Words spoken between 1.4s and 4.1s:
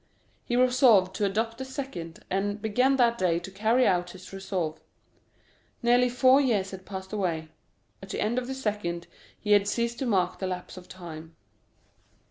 the second, and began that day to carry out